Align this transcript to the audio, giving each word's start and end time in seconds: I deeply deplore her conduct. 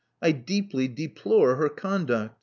I 0.19 0.31
deeply 0.31 0.87
deplore 0.87 1.57
her 1.57 1.69
conduct. 1.69 2.33